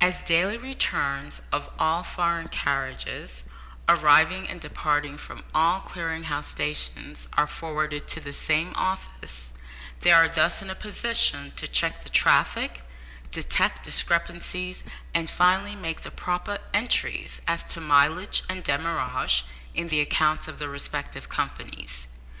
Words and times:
As 0.00 0.22
daily 0.22 0.56
returns 0.56 1.42
of 1.50 1.68
all 1.80 2.04
"foreign" 2.04 2.46
carriages 2.46 3.42
arriving 3.88 4.46
and 4.48 4.60
departing 4.60 5.18
from 5.18 5.42
all 5.52 5.80
Clearing 5.80 6.22
House 6.30 6.46
stations 6.46 7.26
are 7.32 7.48
forwarded 7.48 8.06
to 8.06 8.20
the 8.20 8.32
same 8.32 8.72
office, 8.76 9.48
they 10.02 10.12
are 10.12 10.28
thus 10.28 10.62
in 10.62 10.70
a 10.70 10.76
position 10.76 11.50
to 11.56 11.66
check 11.66 12.04
the 12.04 12.08
traffic, 12.08 12.82
detect 13.32 13.82
discrepancies, 13.82 14.84
and 15.12 15.28
finally 15.28 15.74
make 15.74 16.02
the 16.02 16.12
proper 16.12 16.60
entries 16.72 17.42
as 17.48 17.64
to 17.64 17.80
mileage 17.80 18.44
and 18.48 18.62
demurrage 18.62 19.44
in 19.74 19.88
the 19.88 20.00
accounts 20.00 20.46
of 20.46 20.60
the 20.60 20.68
respective 20.68 21.28
companies. 21.28 22.06